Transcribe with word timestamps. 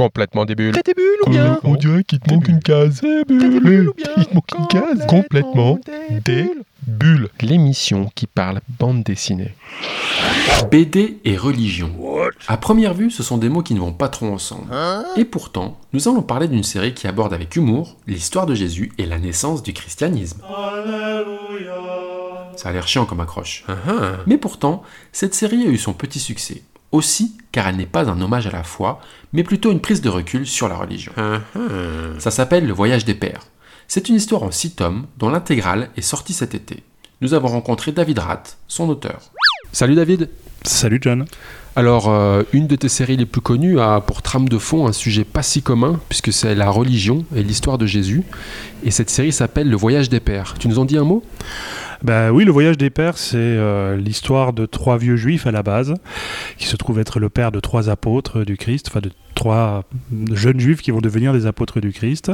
Complètement 0.00 0.46
des 0.46 0.54
bulles. 0.54 0.72
T'as 0.72 0.80
des 0.80 0.94
bulles 0.94 1.18
ou 1.26 1.30
bien 1.30 1.58
On 1.62 1.74
dirait 1.74 2.04
qu'il 2.04 2.20
te 2.20 2.32
manque 2.32 2.48
une 2.48 2.60
case. 2.60 3.02
T'as 3.02 3.22
des 3.22 3.60
bulles 3.60 3.90
ou 3.90 3.92
bien 3.92 4.06
Il 4.16 4.24
te 4.24 4.34
manque 4.34 4.50
une 4.58 4.66
case. 4.68 5.06
Complètement 5.06 5.78
des 6.24 6.50
bulles. 6.86 7.28
L'émission 7.42 8.10
qui 8.14 8.26
parle 8.26 8.62
bande 8.78 9.02
dessinée. 9.02 9.54
BD 10.70 11.18
et 11.26 11.36
religion. 11.36 11.92
À 12.48 12.56
première 12.56 12.94
vue, 12.94 13.10
ce 13.10 13.22
sont 13.22 13.36
des 13.36 13.50
mots 13.50 13.62
qui 13.62 13.74
ne 13.74 13.80
vont 13.80 13.92
pas 13.92 14.08
trop 14.08 14.32
ensemble. 14.32 14.72
Et 15.18 15.26
pourtant, 15.26 15.78
nous 15.92 16.08
allons 16.08 16.22
parler 16.22 16.48
d'une 16.48 16.62
série 16.62 16.94
qui 16.94 17.06
aborde 17.06 17.34
avec 17.34 17.54
humour 17.56 17.98
l'histoire 18.06 18.46
de 18.46 18.54
Jésus 18.54 18.92
et 18.96 19.04
la 19.04 19.18
naissance 19.18 19.62
du 19.62 19.74
christianisme. 19.74 20.40
Ça 22.56 22.70
a 22.70 22.72
l'air 22.72 22.88
chiant 22.88 23.04
comme 23.04 23.20
accroche. 23.20 23.66
Mais 24.26 24.38
pourtant, 24.38 24.82
cette 25.12 25.34
série 25.34 25.66
a 25.66 25.68
eu 25.68 25.76
son 25.76 25.92
petit 25.92 26.20
succès. 26.20 26.62
Aussi 26.92 27.36
car 27.52 27.68
elle 27.68 27.76
n'est 27.76 27.86
pas 27.86 28.08
un 28.08 28.20
hommage 28.20 28.46
à 28.46 28.50
la 28.50 28.62
foi, 28.62 29.00
mais 29.32 29.42
plutôt 29.42 29.72
une 29.72 29.80
prise 29.80 30.00
de 30.00 30.08
recul 30.08 30.46
sur 30.46 30.68
la 30.68 30.76
religion. 30.76 31.12
Ça 32.18 32.30
s'appelle 32.30 32.66
Le 32.66 32.72
Voyage 32.72 33.04
des 33.04 33.14
Pères. 33.14 33.46
C'est 33.88 34.08
une 34.08 34.14
histoire 34.14 34.44
en 34.44 34.50
six 34.50 34.72
tomes 34.72 35.06
dont 35.18 35.30
l'intégrale 35.30 35.90
est 35.96 36.02
sortie 36.02 36.32
cet 36.32 36.54
été. 36.54 36.84
Nous 37.20 37.34
avons 37.34 37.48
rencontré 37.48 37.92
David 37.92 38.20
Rath, 38.20 38.56
son 38.68 38.88
auteur. 38.88 39.30
Salut 39.72 39.94
David 39.94 40.30
Salut 40.62 40.98
John. 41.00 41.24
Alors, 41.74 42.10
euh, 42.10 42.42
une 42.52 42.66
de 42.66 42.76
tes 42.76 42.88
séries 42.88 43.16
les 43.16 43.26
plus 43.26 43.40
connues 43.40 43.80
a 43.80 44.00
pour 44.00 44.22
trame 44.22 44.48
de 44.48 44.58
fond 44.58 44.86
un 44.86 44.92
sujet 44.92 45.24
pas 45.24 45.42
si 45.42 45.62
commun, 45.62 46.00
puisque 46.08 46.32
c'est 46.32 46.54
la 46.54 46.68
religion 46.68 47.24
et 47.34 47.42
l'histoire 47.42 47.78
de 47.78 47.86
Jésus. 47.86 48.22
Et 48.84 48.90
cette 48.90 49.08
série 49.08 49.32
s'appelle 49.32 49.70
Le 49.70 49.76
Voyage 49.76 50.08
des 50.10 50.20
Pères. 50.20 50.54
Tu 50.58 50.68
nous 50.68 50.78
en 50.78 50.84
dis 50.84 50.98
un 50.98 51.04
mot? 51.04 51.22
Bah 52.02 52.32
oui, 52.32 52.44
le 52.44 52.52
voyage 52.52 52.78
des 52.78 52.88
pères, 52.88 53.18
c'est 53.18 53.36
euh, 53.36 53.96
l'histoire 53.96 54.54
de 54.54 54.64
trois 54.64 54.96
vieux 54.96 55.16
juifs 55.16 55.46
à 55.46 55.50
la 55.50 55.62
base, 55.62 55.94
qui 56.56 56.66
se 56.66 56.76
trouvent 56.76 56.98
être 56.98 57.20
le 57.20 57.28
père 57.28 57.52
de 57.52 57.60
trois 57.60 57.90
apôtres 57.90 58.42
du 58.42 58.56
Christ, 58.56 58.86
enfin 58.88 59.00
de 59.00 59.10
trois 59.34 59.84
jeunes 60.32 60.60
juifs 60.60 60.80
qui 60.80 60.92
vont 60.92 61.00
devenir 61.00 61.34
des 61.34 61.46
apôtres 61.46 61.78
du 61.80 61.92
Christ. 61.92 62.32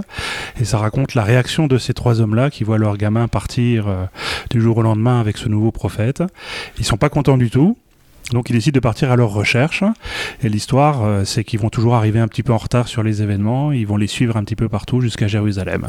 Et 0.60 0.64
ça 0.64 0.78
raconte 0.78 1.14
la 1.14 1.24
réaction 1.24 1.66
de 1.66 1.78
ces 1.78 1.94
trois 1.94 2.20
hommes-là 2.20 2.48
qui 2.50 2.62
voient 2.62 2.78
leur 2.78 2.96
gamin 2.96 3.26
partir 3.26 3.88
euh, 3.88 4.04
du 4.50 4.60
jour 4.60 4.76
au 4.78 4.82
lendemain 4.82 5.20
avec 5.20 5.36
ce 5.36 5.48
nouveau 5.48 5.72
prophète. 5.72 6.22
Ils 6.78 6.84
sont 6.84 6.96
pas 6.96 7.08
contents 7.08 7.36
du 7.36 7.50
tout. 7.50 7.76
Donc 8.32 8.50
ils 8.50 8.54
décident 8.54 8.74
de 8.74 8.80
partir 8.80 9.10
à 9.10 9.16
leur 9.16 9.30
recherche. 9.30 9.84
Et 10.42 10.48
l'histoire, 10.48 11.04
euh, 11.04 11.24
c'est 11.24 11.44
qu'ils 11.44 11.60
vont 11.60 11.70
toujours 11.70 11.94
arriver 11.94 12.18
un 12.18 12.28
petit 12.28 12.42
peu 12.42 12.52
en 12.52 12.58
retard 12.58 12.88
sur 12.88 13.02
les 13.02 13.22
événements. 13.22 13.72
Ils 13.72 13.86
vont 13.86 13.96
les 13.96 14.06
suivre 14.06 14.36
un 14.36 14.44
petit 14.44 14.56
peu 14.56 14.68
partout 14.68 15.00
jusqu'à 15.00 15.26
Jérusalem. 15.28 15.88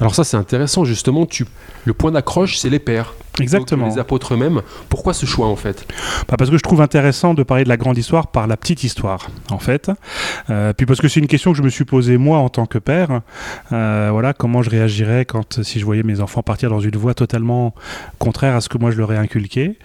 Alors 0.00 0.14
ça 0.14 0.24
c'est 0.24 0.36
intéressant, 0.36 0.84
justement, 0.84 1.26
tu... 1.26 1.46
le 1.84 1.94
point 1.94 2.12
d'accroche 2.12 2.58
c'est 2.58 2.70
les 2.70 2.78
pères. 2.78 3.14
Exactement. 3.40 3.86
Les 3.88 3.98
apôtres 3.98 4.34
eux-mêmes. 4.34 4.62
Pourquoi 4.88 5.14
ce 5.14 5.26
choix 5.26 5.46
en 5.46 5.56
fait? 5.56 5.86
Bah, 6.28 6.36
parce 6.38 6.50
que 6.50 6.56
je 6.56 6.62
trouve 6.62 6.80
intéressant 6.80 7.34
de 7.34 7.42
parler 7.42 7.64
de 7.64 7.68
la 7.68 7.76
grande 7.76 7.98
histoire 7.98 8.28
par 8.28 8.46
la 8.46 8.56
petite 8.56 8.84
histoire, 8.84 9.28
en 9.50 9.58
fait. 9.58 9.90
Euh, 10.50 10.72
puis 10.72 10.86
parce 10.86 11.00
que 11.00 11.08
c'est 11.08 11.20
une 11.20 11.26
question 11.26 11.52
que 11.52 11.58
je 11.58 11.62
me 11.62 11.68
suis 11.68 11.84
posée 11.84 12.16
moi 12.16 12.38
en 12.38 12.48
tant 12.48 12.66
que 12.66 12.78
père. 12.78 13.20
Euh, 13.72 14.08
voilà, 14.12 14.32
comment 14.32 14.62
je 14.62 14.70
réagirais 14.70 15.24
quand 15.24 15.62
si 15.62 15.80
je 15.80 15.84
voyais 15.84 16.02
mes 16.02 16.20
enfants 16.20 16.42
partir 16.42 16.70
dans 16.70 16.80
une 16.80 16.96
voie 16.96 17.14
totalement 17.14 17.74
contraire 18.18 18.54
à 18.54 18.60
ce 18.60 18.68
que 18.68 18.78
moi 18.78 18.90
je 18.90 18.98
leur 18.98 19.12
ai 19.12 19.16
inculqué. 19.16 19.78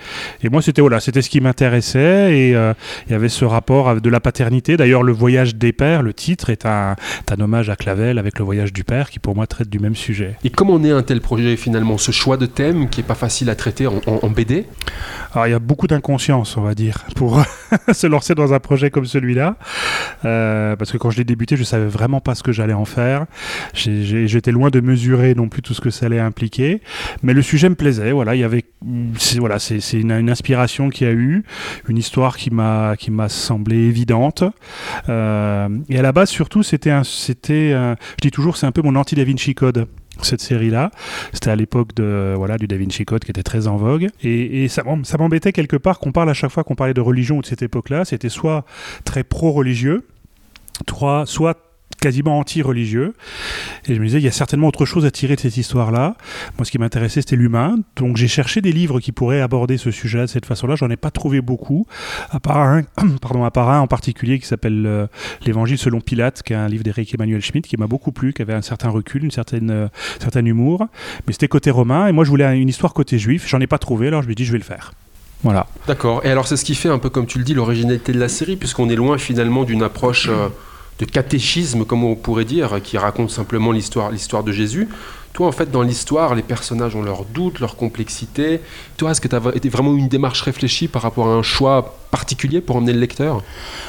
Et 0.44 0.50
moi, 0.50 0.62
c'était 0.62 0.82
voilà, 0.82 1.00
c'était 1.00 1.22
ce 1.22 1.30
qui 1.30 1.42
m'intéressait 1.42 2.38
et 2.38 2.56
euh, 2.56 2.74
il 3.08 3.12
y 3.12 3.16
avait 3.16 3.30
ce 3.30 3.46
rapport 3.46 4.00
de 4.00 4.10
la 4.10 4.20
paternité. 4.20 4.78
D'ailleurs, 4.78 5.04
le 5.04 5.12
voyage 5.12 5.56
des 5.56 5.74
pères, 5.74 6.02
le 6.02 6.14
titre 6.14 6.50
est 6.50 6.66
un, 6.66 6.96
est 7.20 7.32
un 7.32 7.40
hommage 7.40 7.70
à 7.70 7.76
Clavel 7.76 8.18
avec 8.18 8.40
le 8.40 8.46
voyage 8.46 8.74
du 8.74 8.84
père, 8.84 9.10
qui 9.10 9.20
pour 9.20 9.36
moi 9.36 9.48
traite 9.48 9.70
du 9.70 9.80
même 9.80 9.96
sujet. 9.96 10.36
Et 10.44 10.50
comment 10.50 10.80
naît 10.80 10.92
un 10.92 11.04
tel 11.04 11.22
projet 11.22 11.56
finalement? 11.58 11.98
Ce 11.98 12.12
choix 12.12 12.38
de 12.38 12.46
thème 12.46 12.90
qui 12.90 13.02
est 13.02 13.04
pas 13.04 13.16
facile 13.16 13.41
à 13.50 13.56
traiter 13.56 13.88
en, 13.88 14.30
BD 14.30 14.66
Alors, 15.34 15.47
il 15.47 15.52
y 15.52 15.53
a 15.53 15.59
beaucoup 15.59 15.88
d'inconscience, 15.88 16.58
on 16.58 16.61
va 16.61 16.75
dire, 16.75 17.06
pour 17.16 17.44
se 17.92 18.08
lancer 18.08 18.36
dans 18.36 18.53
un 18.53 18.59
projet 18.59 18.89
comme 18.89 19.06
celui-là. 19.06 19.58
Euh, 20.25 20.75
parce 20.75 20.92
que 20.92 20.97
quand 20.97 21.09
je 21.11 21.17
l'ai 21.17 21.23
débuté, 21.23 21.58
je 21.58 21.64
savais 21.64 21.88
vraiment 21.88 22.22
pas 22.22 22.36
ce 22.36 22.44
que 22.44 22.52
j'allais 22.52 22.73
en 22.73 22.86
faire. 22.86 23.25
J'étais 23.73 24.52
loin 24.52 24.69
de 24.69 24.80
mesurer 24.80 25.36
non 25.36 25.50
plus 25.50 25.62
tout 25.62 25.73
ce 25.73 25.81
que 25.81 25.89
ça 25.89 26.06
allait 26.06 26.19
impliquer. 26.19 26.81
Mais 27.23 27.34
le 27.34 27.42
sujet 27.42 27.69
me 27.69 27.75
plaisait. 27.75 28.12
Voilà, 28.12 28.36
il 28.36 28.42
y 28.42 29.40
voilà, 29.40 29.59
c'est 29.59 29.80
une, 29.94 30.12
inspiration 30.30 30.90
qui 30.90 31.06
a 31.06 31.12
eu, 31.12 31.44
une 31.88 31.97
histoire 31.97 32.38
qui 32.38 32.51
m'a 32.51 32.96
semblé 33.28 33.78
évidente. 33.78 34.44
Euh, 35.09 35.69
et 35.90 36.00
à 36.00 36.01
la 36.01 36.12
base, 36.12 36.30
surtout, 36.30 36.63
c'était 36.63 36.91
c'était, 37.03 37.72
je 37.72 38.22
dis 38.22 38.31
toujours, 38.31 38.57
c'est 38.57 38.66
un 38.66 38.72
peu 38.72 38.81
mon 38.81 38.96
anti 38.96 39.16
Da 39.16 39.24
Vinci 39.24 39.56
Code 39.56 39.88
cette 40.22 40.42
série-là. 40.42 40.92
C'était 41.34 41.50
à 41.50 41.56
l'époque 41.56 41.94
de 41.96 42.34
voilà 42.36 42.58
du 42.58 42.68
Da 42.68 42.78
Vinci 42.78 43.06
Code 43.06 43.24
qui 43.24 43.32
était 43.32 43.44
très 43.44 43.68
en 43.68 43.78
vogue. 43.78 44.10
Et, 44.24 44.64
et 44.64 44.68
ça, 44.68 44.84
m'em- 44.84 45.04
ça 45.06 45.18
m'embêtait 45.18 45.52
quelque 45.52 45.78
part 45.78 46.00
qu'on 46.00 46.12
parle 46.12 46.30
à 46.30 46.34
chaque 46.34 46.52
fois 46.52 46.64
qu'on 46.64 46.76
parlait 46.76 46.94
de 46.94 47.02
religion 47.02 47.38
ou 47.38 47.42
de 47.42 47.46
cette 47.48 47.62
époque-là, 47.62 48.06
c'était 48.06 48.30
soit 48.30 48.66
très 49.06 49.24
pro-religieux, 49.24 50.06
soit 51.26 51.58
quasiment 52.01 52.39
anti-religieux. 52.39 53.13
Et 53.88 53.95
je 53.95 54.00
me 54.00 54.06
disais, 54.06 54.17
il 54.17 54.23
y 54.25 54.28
a 54.28 54.31
certainement 54.31 54.67
autre 54.67 54.85
chose 54.85 55.06
à 55.06 55.12
tirer 55.12 55.35
de 55.35 55.39
cette 55.39 55.56
histoire-là. 55.56 56.16
Moi, 56.57 56.66
ce 56.66 56.72
qui 56.72 56.79
m'intéressait, 56.79 57.22
c'était 57.22 57.38
l'humain. 57.38 57.78
Donc, 57.95 58.17
j'ai 58.17 58.28
cherché 58.28 58.59
des 58.59 58.73
livres 58.73 59.00
qui 59.00 59.12
pourraient 59.12 59.39
aborder 59.39 59.78
ce 59.78 59.91
sujet 59.91 60.22
de 60.22 60.25
cette 60.25 60.45
façon-là. 60.45 60.75
J'en 60.75 60.89
ai 60.89 60.97
pas 60.97 61.12
trouvé 61.12 61.39
beaucoup, 61.39 61.85
à 62.31 62.39
part 62.39 62.57
un, 62.57 62.81
pardon, 63.22 63.45
à 63.45 63.51
part 63.51 63.69
un 63.69 63.79
en 63.79 63.88
particulier 63.88 64.39
qui 64.39 64.47
s'appelle 64.47 64.84
euh, 64.85 65.07
L'Évangile 65.45 65.78
selon 65.78 66.01
Pilate, 66.01 66.44
qui 66.44 66.53
est 66.53 66.57
un 66.57 66.67
livre 66.67 66.84
d'Éric 66.84 67.13
Emmanuel 67.13 67.41
Schmitt, 67.41 67.67
qui 67.67 67.78
m'a 67.78 67.88
beaucoup 67.88 68.12
plu, 68.12 68.33
qui 68.33 68.41
avait 68.41 68.53
un 68.53 68.62
certain 68.62 68.89
recul, 68.89 69.23
une 69.23 69.31
certaine, 69.31 69.69
euh, 69.69 69.88
certain 70.19 70.44
humour. 70.44 70.88
Mais 71.28 71.33
c'était 71.33 71.47
côté 71.47 71.69
romain, 71.69 72.07
et 72.07 72.12
moi, 72.12 72.25
je 72.25 72.29
voulais 72.29 72.59
une 72.59 72.69
histoire 72.69 72.94
côté 72.94 73.19
juif. 73.19 73.47
J'en 73.47 73.62
ai 73.62 73.68
pas 73.68 73.78
trouvé, 73.78 74.07
alors 74.07 74.23
je 74.23 74.28
me 74.28 74.33
dis, 74.33 74.44
je 74.44 74.51
vais 74.51 74.57
le 74.57 74.63
faire. 74.63 74.91
Voilà. 75.44 75.68
D'accord. 75.88 76.22
Et 76.23 76.29
alors 76.29 76.47
c'est 76.47 76.57
ce 76.57 76.66
qui 76.66 76.75
fait 76.75 76.89
un 76.89 77.00
peu 77.00 77.09
comme 77.09 77.25
tu 77.25 77.39
le 77.39 77.44
dis 77.44 77.53
l'originalité 77.53 78.12
de 78.12 78.19
la 78.19 78.29
série, 78.29 78.56
puisqu'on 78.56 78.89
est 78.89 78.95
loin 78.95 79.18
finalement 79.18 79.63
d'une 79.63 79.83
approche 79.83 80.28
euh, 80.29 80.50
de 81.01 81.06
catéchisme, 81.06 81.84
comme 81.84 82.03
on 82.03 82.16
pourrait 82.16 82.45
dire, 82.45 82.79
qui 82.84 82.97
raconte 82.97 83.31
simplement 83.31 83.72
l'histoire, 83.72 84.44
de 84.44 84.51
Jésus. 84.51 84.88
Toi, 85.34 85.47
en 85.47 85.52
fait, 85.52 85.72
dans 85.72 85.81
l'histoire, 85.81 86.36
les 86.36 86.42
personnages 86.42 86.96
ont 86.96 87.02
leurs 87.02 87.25
doutes, 87.25 87.59
leur 87.59 87.75
complexité. 87.78 88.59
Toi, 88.97 89.12
est-ce 89.12 89.22
que 89.22 89.28
tu 89.28 89.36
as 89.36 89.42
été 89.56 89.69
vraiment 89.69 89.96
une 89.96 90.09
démarche 90.09 90.42
réfléchie 90.42 90.88
par 90.88 91.02
rapport 91.02 91.28
à 91.28 91.31
un 91.31 91.44
choix 91.44 91.97
particulier 92.12 92.59
pour 92.59 92.75
emmener 92.75 92.92
le 92.92 93.00
lecteur? 93.00 93.42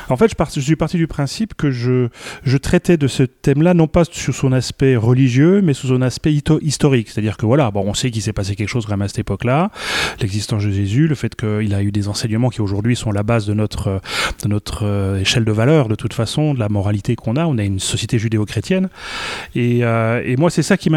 En 0.09 0.17
fait, 0.17 0.31
je, 0.31 0.61
suis 0.61 0.77
parti 0.77 0.97
du 0.97 1.09
principe 1.09 1.55
que 1.55 1.71
je, 1.71 2.09
je 2.45 2.57
traitais 2.57 2.97
de 2.97 3.09
ce 3.09 3.25
thème-là, 3.25 3.75
non 3.75 3.89
pas 3.89 4.05
sous 4.05 4.33
son 4.33 4.53
aspect 4.53 4.95
religieux, 4.97 5.61
mais 5.63 5.75
sous 5.75 5.89
son 5.89 6.01
aspect 6.01 6.33
historique. 6.33 7.11
C'est-à-dire 7.11 7.37
que 7.37 7.45
voilà, 7.45 7.71
bon, 7.71 7.83
on 7.87 7.95
sait 7.95 8.11
qu'il 8.11 8.23
s'est 8.23 8.33
passé 8.33 8.55
quelque 8.55 8.69
chose 8.69 8.87
vraiment 8.87 9.05
à 9.05 9.09
cette 9.09 9.19
époque-là, 9.19 9.71
l'existence 10.21 10.65
de 10.65 10.71
Jésus, 10.71 11.09
le 11.09 11.15
fait 11.17 11.35
qu'il 11.35 11.75
a 11.75 11.83
eu 11.83 11.91
des 11.91 12.07
enseignements 12.07 12.51
qui 12.51 12.61
aujourd'hui 12.61 12.95
sont 12.95 13.11
la 13.11 13.25
base 13.25 13.47
de 13.47 13.55
notre, 13.55 14.01
de 14.43 14.49
notre 14.49 14.85
euh, 14.85 15.19
échelle 15.19 15.45
de 15.45 15.53
valeur, 15.53 15.89
de 15.89 15.97
toute 15.97 16.15
façon, 16.15 16.55
de 16.55 16.61
la 16.61 16.69
moralité 16.69 17.17
qu'on 17.17 17.37
a. 17.37 17.47
On 17.47 17.59
a 17.59 17.65
une 17.65 17.81
société 17.81 18.19
judéo-chrétienne. 18.19 18.89
Et, 19.57 19.81
euh, 19.83 20.23
et 20.25 20.37
moi, 20.37 20.51
c'est 20.51 20.63
ça 20.63 20.77
qui 20.77 20.91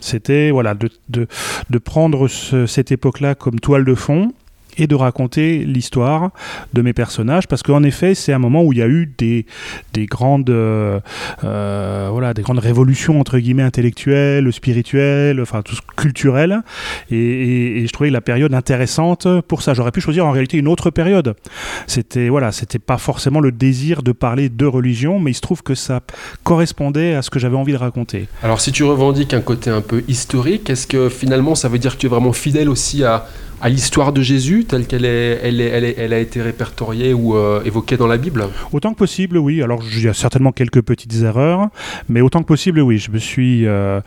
C'était 0.00 0.50
voilà, 0.50 0.74
de, 0.74 0.88
de, 1.08 1.26
de 1.70 1.78
prendre 1.78 2.28
ce- 2.28 2.66
cette 2.66 2.92
époque-là 2.92 3.34
comme 3.34 3.60
toile 3.60 3.84
de 3.84 3.94
fond 3.94 4.32
et 4.78 4.86
de 4.86 4.94
raconter 4.94 5.64
l'histoire 5.64 6.30
de 6.72 6.82
mes 6.82 6.92
personnages 6.92 7.46
parce 7.48 7.62
qu'en 7.62 7.82
effet 7.82 8.14
c'est 8.14 8.32
un 8.32 8.38
moment 8.38 8.62
où 8.64 8.72
il 8.72 8.78
y 8.78 8.82
a 8.82 8.88
eu 8.88 9.12
des, 9.18 9.46
des 9.92 10.06
grandes 10.06 10.50
euh, 10.50 11.00
euh, 11.44 12.08
voilà 12.10 12.34
des 12.34 12.42
grandes 12.42 12.58
révolutions 12.58 13.20
entre 13.20 13.38
guillemets 13.38 13.62
intellectuelles 13.62 14.52
spirituelles 14.52 15.40
enfin 15.40 15.62
tout 15.62 15.74
ce 15.74 15.80
culturel 15.96 16.60
et, 17.10 17.16
et- 17.16 17.78
et 17.82 17.86
je 17.86 17.92
trouvais 17.92 18.10
la 18.10 18.20
période 18.20 18.54
intéressante 18.54 19.26
pour 19.48 19.62
ça. 19.62 19.74
J'aurais 19.74 19.90
pu 19.92 20.00
choisir 20.00 20.26
en 20.26 20.30
réalité 20.30 20.56
une 20.58 20.68
autre 20.68 20.90
période. 20.90 21.34
C'était 21.86 22.28
voilà 22.28 22.52
c'était 22.52 22.78
pas 22.78 22.98
forcément 22.98 23.40
le 23.40 23.52
désir 23.52 24.02
de 24.02 24.12
parler 24.12 24.48
de 24.48 24.66
religion 24.66 25.18
mais 25.20 25.30
il 25.32 25.34
se 25.34 25.40
trouve 25.40 25.62
que 25.62 25.74
ça 25.74 26.00
correspondait 26.44 27.14
à 27.14 27.22
ce 27.22 27.30
que 27.30 27.38
j'avais 27.38 27.56
envie 27.56 27.72
de 27.72 27.78
raconter. 27.78 28.28
Alors 28.42 28.60
si 28.60 28.72
tu 28.72 28.84
revendiques 28.84 29.34
un 29.34 29.40
côté 29.40 29.70
un 29.70 29.80
peu 29.80 30.02
historique, 30.08 30.70
est-ce 30.70 30.86
que 30.86 31.08
finalement 31.08 31.54
ça 31.54 31.68
veut 31.68 31.78
dire 31.78 31.94
que 31.94 32.00
tu 32.00 32.06
es 32.06 32.08
vraiment 32.08 32.32
fidèle 32.32 32.68
aussi 32.68 33.04
à, 33.04 33.26
à 33.60 33.68
l'histoire 33.68 34.12
de 34.12 34.22
Jésus 34.22 34.64
telle 34.64 34.86
qu'elle 34.86 35.04
est, 35.04 35.38
elle 35.42 35.60
est- 35.60 35.64
elle 35.68 35.84
est- 35.84 35.94
elle 35.98 36.12
a 36.12 36.18
été 36.18 36.40
répertoriée 36.42 37.12
ou 37.12 37.36
euh, 37.36 37.62
évoquée 37.64 37.96
dans 37.96 38.06
la 38.06 38.16
Bible? 38.16 38.46
Autant 38.72 38.92
que 38.92 38.98
possible, 38.98 39.36
oui. 39.38 39.62
Alors, 39.62 39.82
il 39.92 40.02
y 40.02 40.08
a 40.08 40.14
certainement 40.14 40.52
quelques 40.52 40.80
petites 40.82 41.14
erreurs, 41.22 41.68
mais 42.08 42.20
autant 42.20 42.40
que 42.40 42.46
possible, 42.46 42.80
oui. 42.80 42.98
Je 42.98 43.10
me 43.10 43.18
suis, 43.18 43.66
euh, 43.66 44.00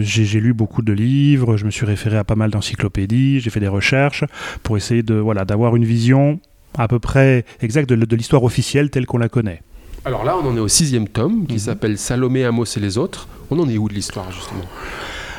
j'ai 0.00 0.40
lu 0.40 0.52
beaucoup 0.52 0.82
de 0.82 0.92
livres, 0.92 1.56
je 1.56 1.64
me 1.64 1.70
suis 1.70 1.86
référé 1.86 2.16
à 2.16 2.24
pas 2.24 2.34
mal 2.36 2.50
d'encyclopédies, 2.50 3.40
j'ai 3.40 3.50
fait 3.50 3.60
des 3.60 3.68
recherches 3.68 4.24
pour 4.62 4.76
essayer 4.76 5.02
de, 5.02 5.14
voilà, 5.14 5.44
d'avoir 5.44 5.76
une 5.76 5.84
vision 5.84 6.40
à 6.76 6.88
peu 6.88 6.98
près 6.98 7.44
exacte 7.60 7.88
de, 7.90 7.96
de 7.96 8.16
l'histoire 8.16 8.42
officielle 8.44 8.90
telle 8.90 9.06
qu'on 9.06 9.18
la 9.18 9.28
connaît. 9.28 9.62
Alors 10.04 10.24
là, 10.24 10.36
on 10.42 10.46
en 10.48 10.56
est 10.56 10.60
au 10.60 10.68
sixième 10.68 11.08
tome 11.08 11.46
qui 11.46 11.54
Mhm. 11.54 11.58
s'appelle 11.58 11.98
Salomé, 11.98 12.44
Amos 12.44 12.64
et 12.76 12.80
les 12.80 12.98
autres. 12.98 13.26
On 13.50 13.58
en 13.58 13.68
est 13.68 13.78
où 13.78 13.88
de 13.88 13.94
l'histoire 13.94 14.30
justement? 14.32 14.64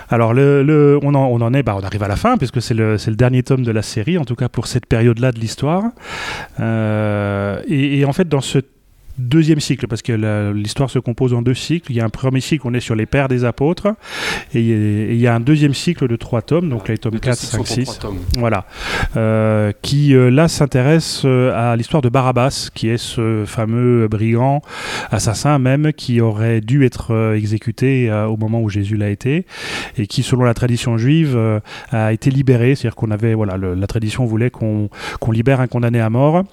Alors, 0.09 0.33
le, 0.33 0.63
le- 0.63 0.99
on, 1.03 1.13
en, 1.15 1.25
on 1.27 1.41
en 1.41 1.53
est, 1.53 1.61
bah, 1.63 1.75
on 1.79 1.83
arrive 1.85 2.03
à 2.03 2.07
la 2.07 2.15
fin, 2.15 2.37
puisque 2.37 2.61
c'est 2.61 2.73
le, 2.73 2.95
le 3.05 3.15
dernier 3.15 3.43
tome 3.43 3.63
de 3.63 3.71
la 3.71 3.81
série, 3.83 4.17
en 4.17 4.25
tout 4.25 4.35
cas 4.35 4.49
pour 4.49 4.67
cette 4.67 4.85
période-là 4.87 5.31
de 5.31 5.39
l'histoire. 5.39 5.83
Euh, 6.59 7.61
et, 7.67 7.99
et 7.99 8.05
en 8.05 8.13
fait, 8.13 8.27
dans 8.27 8.41
ce 8.41 8.59
deuxième 9.19 9.59
cycle, 9.59 9.87
parce 9.87 10.01
que 10.01 10.13
l'histoire 10.53 10.89
se 10.89 10.99
compose 10.99 11.33
en 11.33 11.41
deux 11.41 11.53
cycles. 11.53 11.91
Il 11.91 11.95
y 11.95 12.01
a 12.01 12.05
un 12.05 12.09
premier 12.09 12.41
cycle, 12.41 12.65
on 12.65 12.73
est 12.73 12.79
sur 12.79 12.95
les 12.95 13.05
pères 13.05 13.27
des 13.27 13.45
apôtres, 13.45 13.87
et 14.53 14.61
il 14.61 15.19
y 15.19 15.27
a 15.27 15.35
un 15.35 15.39
deuxième 15.39 15.73
cycle 15.73 16.07
de 16.07 16.15
trois 16.15 16.41
tomes, 16.41 16.69
donc 16.69 16.87
les 16.87 16.97
tomes 16.97 17.19
4, 17.19 17.35
5, 17.37 17.67
6. 17.67 17.99
Voilà. 18.37 18.65
Euh, 19.17 19.71
qui 19.81 20.15
euh, 20.15 20.29
là 20.29 20.47
s'intéresse 20.47 21.23
euh, 21.25 21.51
à 21.53 21.75
l'histoire 21.75 22.01
de 22.01 22.09
Barabbas, 22.09 22.69
qui 22.73 22.89
est 22.89 22.97
ce 22.97 23.43
fameux 23.45 24.07
brigand, 24.07 24.61
assassin 25.11 25.59
même, 25.59 25.93
qui 25.93 26.21
aurait 26.21 26.61
dû 26.61 26.85
être 26.85 27.33
exécuté 27.35 28.11
au 28.11 28.37
moment 28.37 28.61
où 28.61 28.69
Jésus 28.69 28.97
l'a 28.97 29.09
été, 29.09 29.45
et 29.97 30.07
qui, 30.07 30.23
selon 30.23 30.43
la 30.43 30.53
tradition 30.53 30.97
juive, 30.97 31.37
a 31.91 32.13
été 32.13 32.31
libéré. 32.31 32.75
C'est-à-dire 32.75 32.95
qu'on 32.95 33.11
avait, 33.11 33.33
voilà, 33.33 33.57
la 33.57 33.87
tradition 33.87 34.25
voulait 34.25 34.49
qu'on 34.49 34.89
libère 35.31 35.61
un 35.61 35.67
condamné 35.67 35.99
à 35.99 36.09
mort. 36.09 36.43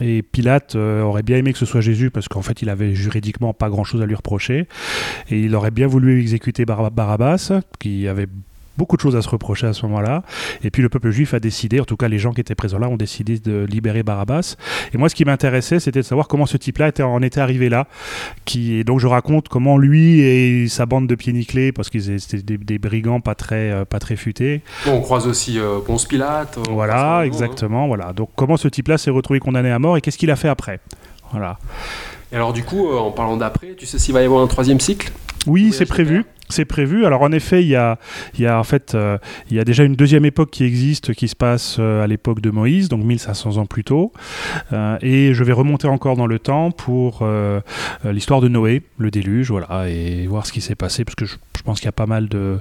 Et 0.00 0.22
Pilate 0.22 0.74
euh, 0.76 1.02
aurait 1.02 1.22
bien 1.22 1.36
aimé 1.36 1.52
que 1.52 1.58
ce 1.58 1.66
soit 1.66 1.80
Jésus 1.80 2.10
parce 2.10 2.28
qu'en 2.28 2.42
fait 2.42 2.62
il 2.62 2.68
avait 2.68 2.94
juridiquement 2.94 3.54
pas 3.54 3.68
grand 3.68 3.84
chose 3.84 4.02
à 4.02 4.06
lui 4.06 4.14
reprocher. 4.14 4.66
Et 5.30 5.40
il 5.40 5.54
aurait 5.54 5.70
bien 5.70 5.86
voulu 5.86 6.20
exécuter 6.20 6.64
Barabbas, 6.64 7.52
qui 7.78 8.08
avait 8.08 8.26
beaucoup 8.76 8.96
de 8.96 9.00
choses 9.00 9.16
à 9.16 9.22
se 9.22 9.28
reprocher 9.28 9.66
à 9.66 9.72
ce 9.72 9.86
moment-là. 9.86 10.22
Et 10.62 10.70
puis 10.70 10.82
le 10.82 10.88
peuple 10.88 11.10
juif 11.10 11.34
a 11.34 11.40
décidé, 11.40 11.80
en 11.80 11.84
tout 11.84 11.96
cas 11.96 12.08
les 12.08 12.18
gens 12.18 12.32
qui 12.32 12.40
étaient 12.40 12.54
présents 12.54 12.78
là 12.78 12.88
ont 12.88 12.96
décidé 12.96 13.38
de 13.38 13.64
libérer 13.68 14.02
Barabbas. 14.02 14.56
Et 14.92 14.98
moi 14.98 15.08
ce 15.08 15.14
qui 15.14 15.24
m'intéressait 15.24 15.80
c'était 15.80 16.00
de 16.00 16.06
savoir 16.06 16.28
comment 16.28 16.46
ce 16.46 16.56
type-là 16.56 16.90
en 17.00 17.22
était 17.22 17.40
arrivé 17.40 17.68
là. 17.68 17.86
Qui, 18.44 18.74
et 18.74 18.84
donc 18.84 19.00
je 19.00 19.06
raconte 19.06 19.48
comment 19.48 19.78
lui 19.78 20.20
et 20.20 20.68
sa 20.68 20.86
bande 20.86 21.06
de 21.06 21.14
pieds 21.14 21.32
nickelés, 21.32 21.72
parce 21.72 21.90
qu'ils 21.90 22.10
étaient 22.10 22.42
des, 22.42 22.78
brigands 22.78 23.20
pas 23.20 23.34
très, 23.34 23.70
euh, 23.70 23.84
pas 23.84 23.98
très 23.98 24.16
futés. 24.16 24.62
on 24.86 25.00
croise 25.00 25.26
aussi 25.26 25.58
euh, 25.58 25.80
Ponce 25.80 26.06
Pilate. 26.06 26.58
Voilà, 26.70 27.18
hein. 27.18 27.22
exactement. 27.22 27.86
Voilà. 27.86 28.12
Donc 28.12 28.30
comment 28.36 28.56
ce 28.56 28.68
type-là 28.68 28.98
s'est 28.98 29.10
retrouvé 29.10 29.40
condamné 29.40 29.70
à 29.70 29.78
mort 29.78 29.96
et 29.96 30.00
qu'est-ce 30.00 30.18
qu'il 30.18 30.30
a 30.30 30.36
fait 30.36 30.48
après? 30.48 30.80
Voilà. 31.32 31.58
Et 32.32 32.36
alors 32.36 32.52
du 32.52 32.64
coup, 32.64 32.88
euh, 32.88 32.98
en 32.98 33.10
parlant 33.10 33.36
d'après, 33.36 33.74
tu 33.76 33.86
sais 33.86 33.98
s'il 33.98 34.14
va 34.14 34.22
y 34.22 34.24
avoir 34.24 34.42
un 34.42 34.46
troisième 34.46 34.80
cycle? 34.80 35.12
Oui, 35.46 35.72
c'est 35.72 35.86
prévu. 35.86 36.24
C'est 36.48 36.64
prévu. 36.64 37.06
Alors 37.06 37.22
en 37.22 37.32
effet, 37.32 37.62
il 37.62 37.68
y 37.68 37.76
a, 37.76 37.98
il 38.34 38.40
y 38.40 38.46
a 38.46 38.58
en 38.58 38.64
fait, 38.64 38.94
euh, 38.94 39.18
il 39.50 39.56
y 39.56 39.60
a 39.60 39.64
déjà 39.64 39.84
une 39.84 39.96
deuxième 39.96 40.24
époque 40.24 40.50
qui 40.50 40.64
existe, 40.64 41.14
qui 41.14 41.28
se 41.28 41.36
passe 41.36 41.76
euh, 41.78 42.04
à 42.04 42.06
l'époque 42.06 42.40
de 42.40 42.50
Moïse, 42.50 42.88
donc 42.88 43.02
1500 43.02 43.56
ans 43.56 43.66
plus 43.66 43.84
tôt. 43.84 44.12
Euh, 44.72 44.98
et 45.00 45.34
je 45.34 45.44
vais 45.44 45.52
remonter 45.52 45.88
encore 45.88 46.16
dans 46.16 46.26
le 46.26 46.38
temps 46.38 46.70
pour 46.70 47.26
l'histoire 48.04 48.40
de 48.40 48.48
Noé, 48.48 48.82
le 48.98 49.10
déluge, 49.10 49.50
voilà, 49.50 49.88
et 49.88 50.26
voir 50.26 50.46
ce 50.46 50.52
qui 50.52 50.60
s'est 50.60 50.74
passé, 50.74 51.04
parce 51.04 51.14
que 51.14 51.24
je, 51.24 51.36
pense 51.64 51.80
qu'il 51.80 51.86
y 51.86 51.88
a 51.88 51.92
pas 51.92 52.06
mal 52.06 52.28
de, 52.28 52.60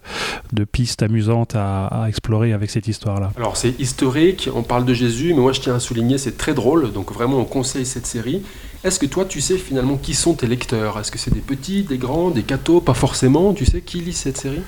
pistes 0.72 1.04
amusantes 1.04 1.56
à, 1.56 1.88
à, 1.88 2.08
explorer 2.08 2.54
avec 2.54 2.70
cette 2.70 2.88
histoire-là. 2.88 3.32
Alors 3.36 3.58
c'est 3.58 3.78
historique, 3.80 4.50
on 4.54 4.64
parle 4.64 4.86
de 4.86 4.94
Jésus, 4.94 5.34
mais 5.34 5.42
moi 5.42 5.52
je 5.52 5.60
tiens 5.60 5.76
à 5.76 5.80
souligner, 5.80 6.18
c'est 6.18 6.38
très 6.38 6.54
drôle, 6.54 6.92
donc 6.94 7.12
vraiment 7.12 7.40
on 7.40 7.46
conseille 7.46 7.86
cette 7.86 8.06
série. 8.06 8.42
Est-ce 8.84 9.00
que 9.00 9.06
toi, 9.06 9.24
tu 9.24 9.40
sais 9.40 9.58
finalement 9.58 9.96
qui 9.96 10.14
sont 10.14 10.34
tes 10.34 10.46
lecteurs? 10.46 11.00
Est-ce 11.00 11.10
que 11.10 11.18
c'est 11.18 11.34
des 11.34 11.40
petits, 11.40 11.84
des 11.84 11.98
grands, 11.98 12.32
des 12.32 12.44
cathos? 12.44 12.82
Pas 12.82 12.94
forcément. 12.94 13.54
Tu 13.54 13.64
sais 13.64 13.80
qui 13.80 14.00
lit 14.02 14.12
cette 14.12 14.36
série? 14.36 14.62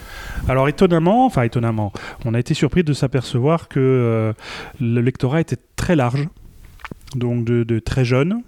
Alors 0.47 0.69
étonnamment, 0.69 1.25
enfin 1.25 1.43
étonnamment, 1.43 1.91
on 2.23 2.33
a 2.33 2.39
été 2.39 2.53
surpris 2.53 2.83
de 2.83 2.93
s'apercevoir 2.93 3.67
que 3.67 3.79
euh, 3.79 4.33
le 4.79 5.01
lectorat 5.01 5.41
était 5.41 5.57
très 5.75 5.97
large, 5.97 6.29
donc 7.13 7.43
de, 7.43 7.79
très 7.79 8.05
jeunes 8.05 8.41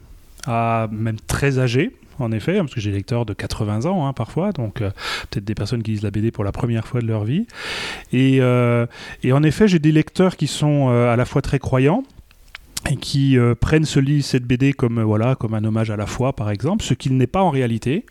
à 0.46 0.88
même 0.92 1.20
très 1.20 1.60
âgés 1.60 1.92
en 2.20 2.32
effet, 2.32 2.58
parce 2.60 2.74
que 2.74 2.80
j'ai 2.80 2.92
des 2.92 2.98
lecteurs 2.98 3.26
de 3.26 3.34
80 3.34 3.86
ans 3.86 4.08
hein, 4.08 4.14
parfois, 4.14 4.52
donc 4.52 4.82
euh, 4.82 4.90
peut-être 5.30 5.46
des 5.46 5.54
personnes 5.54 5.84
qui 5.84 5.92
lisent 5.92 6.02
la 6.02 6.12
BD 6.12 6.32
pour 6.32 6.44
la 6.44 6.52
première 6.52 6.88
fois 6.88 7.02
de 7.02 7.06
leur 7.06 7.26
vie. 7.26 7.46
Et, 8.12 8.38
euh, 8.42 8.88
et 9.22 9.34
en 9.34 9.44
effet, 9.44 9.68
j'ai 9.68 9.80
des 9.80 9.92
lecteurs 9.92 10.36
qui 10.36 10.48
sont 10.48 10.90
à 10.90 11.16
la 11.16 11.26
fois 11.26 11.44
très 11.44 11.60
croyants, 11.60 12.04
et 12.90 12.96
qui 12.96 13.38
euh, 13.38 13.56
prennent 13.56 13.86
ce 13.86 14.00
livre, 14.00 14.24
cette 14.24 14.44
BD 14.44 14.74
comme, 14.74 15.00
euh, 15.00 15.04
voilà, 15.04 15.36
comme 15.36 15.54
un 15.54 15.64
hommage 15.64 15.90
à 15.90 15.98
la 15.98 16.06
foi, 16.06 16.34
par 16.34 16.50
exemple, 16.50 16.84
ce 16.84 16.94
qu'il 16.94 17.18
n'est 17.18 17.28
pas 17.28 17.42
en 17.42 17.50
réalité. 17.50 18.06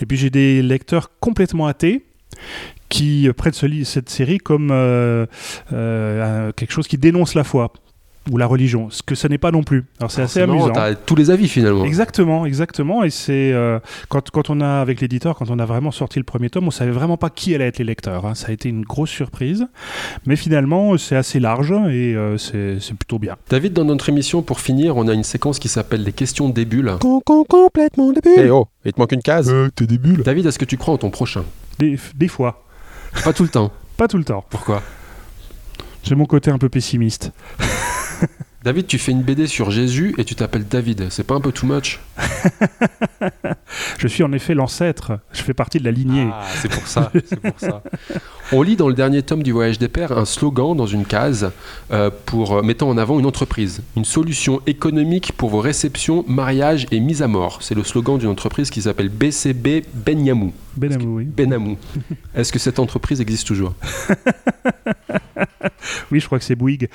Et 0.00 0.06
puis 0.06 0.16
j'ai 0.16 0.30
des 0.30 0.62
lecteurs 0.62 1.10
complètement 1.20 1.66
athées 1.66 2.04
qui 2.88 3.28
euh, 3.28 3.32
prennent 3.32 3.52
ce 3.52 3.66
cette 3.84 4.08
série 4.10 4.38
comme 4.38 4.68
quelque 5.68 6.72
chose 6.72 6.86
qui 6.86 6.98
dénonce 6.98 7.34
la 7.34 7.44
foi 7.44 7.72
ou 8.30 8.36
la 8.36 8.46
religion, 8.46 8.88
ce 8.90 9.02
que 9.02 9.14
ça 9.14 9.28
n'est 9.28 9.38
pas 9.38 9.50
non 9.50 9.62
plus. 9.62 9.84
Alors 9.98 10.10
c'est 10.10 10.22
assez 10.22 10.40
amusant. 10.40 10.72
As 10.72 10.94
tous 10.94 11.14
les 11.14 11.30
avis 11.30 11.48
finalement. 11.48 11.84
Exactement, 11.84 12.46
exactement. 12.46 13.04
Et 13.04 13.10
c'est 13.10 13.52
euh, 13.52 13.78
quand, 14.08 14.30
quand, 14.30 14.50
on 14.50 14.60
a 14.60 14.80
avec 14.80 15.00
l'éditeur, 15.00 15.36
quand 15.36 15.50
on 15.50 15.58
a 15.58 15.66
vraiment 15.66 15.90
sorti 15.90 16.18
le 16.18 16.24
premier 16.24 16.50
tome, 16.50 16.66
on 16.66 16.70
savait 16.70 16.90
vraiment 16.90 17.16
pas 17.16 17.30
qui 17.30 17.54
allait 17.54 17.66
être 17.66 17.78
les 17.78 17.84
lecteurs. 17.84 18.26
Hein. 18.26 18.34
Ça 18.34 18.48
a 18.48 18.52
été 18.52 18.68
une 18.68 18.82
grosse 18.82 19.10
surprise, 19.10 19.66
mais 20.26 20.36
finalement 20.36 20.96
c'est 20.96 21.16
assez 21.16 21.40
large 21.40 21.72
et 21.72 22.14
euh, 22.14 22.38
c'est 22.38 22.94
plutôt 22.94 23.18
bien. 23.18 23.36
David, 23.50 23.72
dans 23.72 23.84
notre 23.84 24.08
émission, 24.08 24.42
pour 24.42 24.60
finir, 24.60 24.96
on 24.96 25.08
a 25.08 25.12
une 25.12 25.24
séquence 25.24 25.58
qui 25.58 25.68
s'appelle 25.68 26.02
les 26.02 26.12
questions 26.12 26.48
des 26.48 26.64
bulles. 26.64 26.96
complètement 27.00 28.12
des 28.12 28.20
bulles. 28.20 28.32
Eh 28.38 28.50
oh, 28.50 28.68
il 28.84 28.92
te 28.92 29.00
manque 29.00 29.12
une 29.12 29.22
case. 29.22 29.50
Euh, 29.50 29.68
t'es 29.74 29.86
des 29.86 29.98
bulles. 29.98 30.22
David, 30.22 30.46
est-ce 30.46 30.58
que 30.58 30.64
tu 30.64 30.76
crois 30.76 30.94
en 30.94 30.98
ton 30.98 31.10
prochain? 31.10 31.44
Des, 31.78 31.98
des 32.14 32.28
fois. 32.28 32.64
Pas 33.24 33.32
tout 33.32 33.42
le 33.42 33.48
temps. 33.48 33.72
pas 33.96 34.08
tout 34.08 34.18
le 34.18 34.24
temps. 34.24 34.44
Pourquoi? 34.48 34.82
J'ai 36.02 36.14
mon 36.14 36.26
côté 36.26 36.50
un 36.50 36.58
peu 36.58 36.68
pessimiste. 36.68 37.32
David, 38.64 38.86
tu 38.86 38.96
fais 38.96 39.12
une 39.12 39.22
BD 39.22 39.46
sur 39.46 39.70
Jésus 39.70 40.14
et 40.16 40.24
tu 40.24 40.34
t'appelles 40.34 40.66
David. 40.66 41.08
C'est 41.10 41.22
pas 41.26 41.34
un 41.34 41.40
peu 41.42 41.52
too 41.52 41.66
much 41.66 42.00
Je 43.98 44.08
suis 44.08 44.22
en 44.22 44.32
effet 44.32 44.54
l'ancêtre. 44.54 45.18
Je 45.34 45.42
fais 45.42 45.52
partie 45.52 45.78
de 45.78 45.84
la 45.84 45.90
lignée. 45.90 46.30
Ah, 46.32 46.46
c'est 46.62 46.70
pour 46.70 46.86
ça. 46.86 47.12
pour 47.42 47.60
ça. 47.60 47.82
On 48.52 48.62
lit 48.62 48.76
dans 48.76 48.88
le 48.88 48.94
dernier 48.94 49.22
tome 49.22 49.42
du 49.42 49.52
Voyage 49.52 49.78
des 49.78 49.88
Pères 49.88 50.16
un 50.16 50.24
slogan 50.24 50.74
dans 50.74 50.86
une 50.86 51.04
case 51.04 51.52
euh, 51.90 52.10
pour 52.24 52.56
euh, 52.56 52.62
mettant 52.62 52.88
en 52.88 52.96
avant 52.96 53.18
une 53.18 53.26
entreprise, 53.26 53.82
une 53.96 54.06
solution 54.06 54.62
économique 54.66 55.32
pour 55.36 55.50
vos 55.50 55.60
réceptions, 55.60 56.24
mariages 56.26 56.86
et 56.90 57.00
mises 57.00 57.20
à 57.20 57.28
mort. 57.28 57.58
C'est 57.60 57.74
le 57.74 57.84
slogan 57.84 58.16
d'une 58.16 58.30
entreprise 58.30 58.70
qui 58.70 58.80
s'appelle 58.80 59.10
BCB 59.10 59.84
Benyamou. 59.92 60.54
Benamou, 60.74 61.16
oui. 61.18 61.24
Benamou. 61.24 61.76
Est-ce 62.34 62.50
que 62.50 62.58
cette 62.58 62.78
entreprise 62.78 63.20
existe 63.20 63.46
toujours? 63.46 63.74
Oui, 66.10 66.20
je 66.20 66.26
crois 66.26 66.38
que 66.38 66.44
c'est 66.44 66.54
Bouygues. 66.54 66.88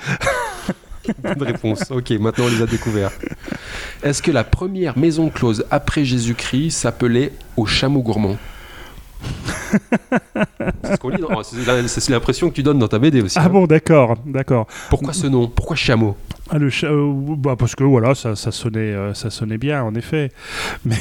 Bonne 1.22 1.42
réponse. 1.42 1.90
Ok, 1.90 2.10
maintenant 2.10 2.44
on 2.46 2.48
les 2.48 2.62
a 2.62 2.66
découverts. 2.66 3.12
Est-ce 4.02 4.22
que 4.22 4.30
la 4.30 4.44
première 4.44 4.98
maison 4.98 5.28
close 5.30 5.64
après 5.70 6.04
Jésus-Christ 6.04 6.70
s'appelait 6.70 7.32
au 7.56 7.66
chameau 7.66 8.02
gourmand? 8.02 8.36
c'est 11.86 12.10
l'impression 12.10 12.50
que 12.50 12.54
tu 12.54 12.62
donnes 12.62 12.78
dans 12.78 12.88
ta 12.88 12.98
BD 12.98 13.22
aussi. 13.22 13.38
Ah 13.38 13.46
hein. 13.46 13.48
bon, 13.48 13.66
d'accord, 13.66 14.16
d'accord. 14.26 14.66
Pourquoi 14.88 15.12
ce 15.12 15.26
nom? 15.26 15.48
Pourquoi 15.48 15.76
chameau? 15.76 16.16
Ah, 16.52 16.58
le 16.58 16.68
euh, 16.82 17.12
bah 17.36 17.54
parce 17.56 17.76
que 17.76 17.84
voilà, 17.84 18.16
ça, 18.16 18.34
ça 18.34 18.50
sonnait, 18.50 18.80
euh, 18.80 19.14
ça 19.14 19.30
sonnait 19.30 19.56
bien 19.56 19.84
en 19.84 19.94
effet. 19.94 20.32
Mais 20.84 20.96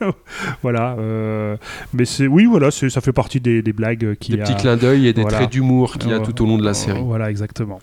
voilà, 0.62 0.96
euh, 0.98 1.56
mais 1.92 2.04
c'est 2.04 2.26
oui, 2.26 2.46
voilà, 2.46 2.70
ça 2.70 3.00
fait 3.00 3.12
partie 3.12 3.40
des, 3.40 3.60
des 3.60 3.72
blagues 3.72 4.16
qui. 4.18 4.32
Des 4.32 4.38
petits 4.38 4.56
clins 4.56 4.76
d'œil 4.76 5.06
et 5.06 5.12
des 5.12 5.24
traits 5.24 5.50
d'humour 5.50 5.98
qu'il 5.98 6.10
y 6.10 6.14
a 6.14 6.20
tout 6.20 6.42
au 6.42 6.46
long 6.46 6.56
de 6.56 6.64
la 6.64 6.74
série. 6.74 7.02
Voilà, 7.02 7.30
exactement. 7.30 7.80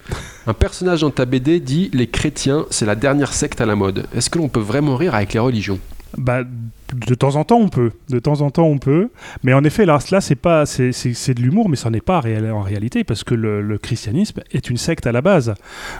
Un 0.47 0.53
personnage 0.53 1.01
dans 1.01 1.11
ta 1.11 1.25
BD 1.25 1.59
dit 1.59 1.91
les 1.93 2.07
chrétiens, 2.07 2.65
c'est 2.69 2.85
la 2.85 2.95
dernière 2.95 3.33
secte 3.33 3.61
à 3.61 3.65
la 3.65 3.75
mode. 3.75 4.07
Est-ce 4.15 4.29
que 4.29 4.39
l'on 4.39 4.49
peut 4.49 4.59
vraiment 4.59 4.95
rire 4.95 5.13
avec 5.13 5.33
les 5.33 5.39
religions? 5.39 5.79
Bah, 6.17 6.43
de 6.43 7.15
temps 7.15 7.35
en 7.35 7.43
temps, 7.43 7.57
on 7.57 7.67
peut. 7.67 7.91
De 8.09 8.19
temps 8.19 8.41
en 8.41 8.49
temps, 8.51 8.65
on 8.65 8.77
peut. 8.77 9.09
Mais 9.43 9.53
en 9.53 9.63
effet, 9.63 9.85
là, 9.85 9.99
là 10.11 10.21
c'est 10.21 10.35
pas, 10.35 10.65
c'est, 10.65 10.91
de 11.33 11.41
l'humour, 11.41 11.69
mais 11.69 11.75
ça 11.75 11.89
n'est 11.89 12.01
pas 12.01 12.19
en 12.19 12.61
réalité, 12.61 13.03
parce 13.03 13.23
que 13.23 13.35
le, 13.35 13.77
christianisme 13.77 14.41
est 14.51 14.69
une 14.69 14.77
secte 14.77 15.05
à 15.05 15.11
la 15.11 15.21
base. 15.21 15.53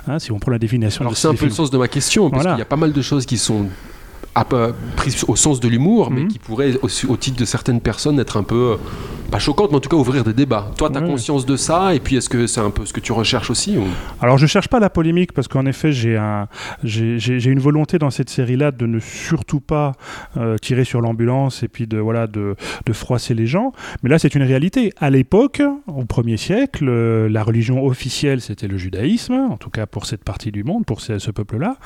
Hein, 0.08 0.20
si 0.20 0.32
on 0.32 0.40
prend 0.40 0.52
la 0.52 0.60
définition. 0.60 1.02
Alors 1.02 1.18
c'est 1.18 1.28
un 1.28 1.36
peu 1.36 1.46
le 1.46 1.52
sens 1.52 1.72
de 1.72 1.78
ma 1.78 1.88
question, 1.88 2.30
parce 2.30 2.46
qu'il 2.46 2.58
y 2.58 2.62
a 2.62 2.66
pas 2.66 2.76
mal 2.76 2.94
de 2.94 3.02
choses 3.02 3.26
qui 3.26 3.38
sont 3.38 3.68
pris 4.44 5.16
au 5.28 5.36
sens 5.36 5.60
de 5.60 5.68
l'humour, 5.68 6.12
mais 6.12 6.22
mhm. 6.22 6.28
qui 6.28 6.40
pourrait, 6.40 6.74
au, 6.82 7.18
titre 7.18 7.38
de 7.40 7.46
certaines 7.46 7.80
personnes, 7.80 8.20
être 8.20 8.38
un 8.38 8.44
peu, 8.44 8.74
euh, 8.74 8.76
pas 9.32 9.40
choquante, 9.40 9.72
mais 9.72 9.78
en 9.78 9.80
tout 9.80 9.90
cas 9.90 9.96
ouvrir 9.96 10.24
des 10.24 10.34
débats. 10.34 10.72
Toi, 10.78 10.90
tu 10.90 10.98
as 10.98 11.02
conscience 11.02 11.46
de 11.46 11.56
ça, 11.56 11.96
et 11.96 12.00
puis 12.00 12.18
est-ce 12.18 12.30
que 12.30 12.46
c'est 12.46 12.60
un 12.60 12.70
peu 12.70 12.86
ce 12.86 12.94
que 12.94 13.00
tu 13.00 13.14
recherches 13.14 13.50
aussi 13.50 13.78
Alors, 14.22 14.38
je 14.38 14.46
cherche 14.46 14.68
pas 14.68 14.80
la 14.80 14.90
polémique, 14.90 15.32
parce 15.32 15.48
qu'en 15.48 15.66
effet, 15.66 15.92
j'ai 15.92 16.18
un, 16.18 16.48
j'ai 16.84 17.50
une 17.50 17.60
volonté 17.60 17.98
dans 17.98 18.10
cette 18.10 18.30
série-là 18.30 18.72
de 18.72 18.86
ne 18.86 19.00
surtout 19.00 19.62
pas 19.62 19.94
euh, 20.38 20.58
tirer 20.58 20.84
sur 20.84 21.00
l'ambulance 21.00 21.64
et 21.64 21.68
puis 21.68 21.88
de, 21.88 21.98
voilà, 21.98 22.28
de, 22.28 22.56
de 22.86 22.94
froisser 22.94 23.34
les 23.34 23.48
gens. 23.48 23.72
Mais 24.04 24.10
là, 24.10 24.20
c'est 24.20 24.36
une 24.36 24.44
réalité. 24.44 24.92
À 24.98 25.10
l'époque, 25.10 25.62
au 25.88 26.04
premier 26.04 26.38
siècle, 26.38 26.88
euh, 26.90 27.30
la 27.30 27.44
religion 27.44 27.86
officielle, 27.86 28.42
c'était 28.42 28.68
le 28.68 28.78
judaïsme, 28.78 29.34
en 29.34 29.58
tout 29.58 29.70
cas 29.70 29.86
pour 29.86 30.06
cette 30.06 30.24
partie 30.24 30.52
du 30.52 30.64
monde, 30.64 30.86
pour 30.86 31.02
ce 31.02 31.32
peuple-là 31.32 31.78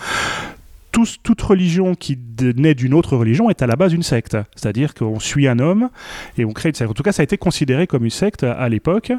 toute 1.06 1.42
religion 1.42 1.96
qui 1.96 2.18
naît 2.56 2.74
d'une 2.74 2.94
autre 2.94 3.16
religion 3.18 3.50
est 3.50 3.62
à 3.62 3.68
la 3.68 3.76
base 3.76 3.94
une 3.94 4.04
secte. 4.04 4.38
C'est-à-dire 4.56 4.94
qu'on 4.94 5.20
suit 5.20 5.48
un 5.48 5.60
homme 5.60 5.90
et 6.38 6.46
on 6.46 6.52
crée 6.52 6.70
une 6.70 6.76
secte. 6.76 6.90
En 6.90 6.94
tout 6.94 7.04
cas, 7.04 7.12
ça 7.12 7.22
a 7.22 7.24
été 7.24 7.38
considéré 7.38 7.88
comme 7.88 8.04
une 8.04 8.10
secte 8.10 8.44
à 8.44 8.68
l'époque, 8.70 9.12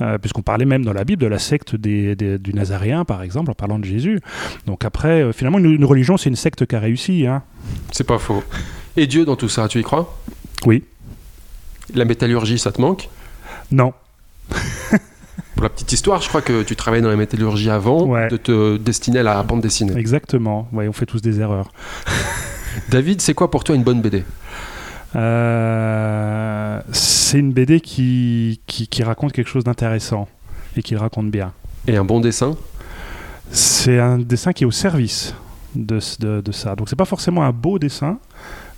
euh, 0.00 0.18
puisqu'on 0.18 0.42
parlait 0.42 0.64
même 0.64 0.84
dans 0.84 0.92
la 0.92 1.04
Bible 1.04 1.22
de 1.22 1.26
la 1.26 1.38
secte 1.38 1.76
des, 1.76 2.16
du 2.16 2.54
Nazaréen, 2.54 3.04
par 3.04 3.22
exemple, 3.22 3.50
en 3.50 3.54
parlant 3.54 3.78
de 3.78 3.84
Jésus. 3.84 4.20
Donc 4.66 4.84
après, 4.84 5.22
euh, 5.22 5.32
finalement, 5.32 5.58
une, 5.58 5.84
religion, 5.84 6.16
c'est 6.16 6.28
une 6.28 6.36
secte 6.36 6.66
qui 6.66 6.76
a 6.76 6.80
réussi. 6.80 7.26
Hein. 7.26 7.42
C'est 7.90 8.06
pas 8.06 8.18
faux. 8.18 8.42
Et 8.96 9.06
Dieu 9.06 9.24
dans 9.24 9.36
tout 9.36 9.48
ça, 9.48 9.68
tu 9.68 9.80
y 9.80 9.82
crois? 9.82 10.18
Oui. 10.66 10.84
La 11.94 12.04
métallurgie, 12.04 12.58
ça 12.58 12.72
te 12.72 12.80
manque? 12.80 13.08
Non. 13.70 13.92
Pour 15.62 15.68
la 15.68 15.74
petite 15.74 15.92
histoire, 15.92 16.20
je 16.20 16.28
crois 16.28 16.42
que 16.42 16.64
tu 16.64 16.74
travaillais 16.74 17.04
dans 17.04 17.08
la 17.08 17.14
métallurgie 17.14 17.70
avant 17.70 18.08
de 18.28 18.36
te 18.36 18.78
destiner 18.78 19.20
à 19.20 19.22
la 19.22 19.40
bande 19.44 19.60
dessinée. 19.60 19.96
Exactement. 19.96 20.66
Ouais, 20.72 20.88
on 20.88 20.92
fait 20.92 21.06
tous 21.06 21.22
des 21.22 21.38
erreurs. 21.38 21.70
David, 22.88 23.20
c'est 23.20 23.32
quoi 23.32 23.48
pour 23.48 23.62
toi 23.62 23.76
une 23.76 23.84
bonne 23.84 24.02
BD 24.02 24.24
Euh, 25.14 26.80
c'est 26.90 27.38
une 27.38 27.52
BD 27.52 27.78
qui, 27.78 28.60
qui, 28.66 28.88
qui 28.88 29.04
raconte 29.04 29.30
quelque 29.30 29.46
chose 29.46 29.62
d'intéressant 29.62 30.26
et 30.76 30.82
qui 30.82 30.94
le 30.94 31.00
raconte 31.00 31.30
bien. 31.30 31.52
Et 31.86 31.96
un 31.96 32.04
bon 32.04 32.18
dessin? 32.18 32.56
C'est 33.52 34.00
un 34.00 34.18
dessin 34.18 34.52
qui 34.52 34.64
est 34.64 34.66
au 34.66 34.72
service 34.72 35.32
de, 35.76 36.00
de, 36.18 36.40
de 36.40 36.50
ça. 36.50 36.74
Donc 36.74 36.88
c'est 36.88 36.96
pas 36.96 37.04
forcément 37.04 37.44
un 37.44 37.52
beau 37.52 37.78
dessin, 37.78 38.18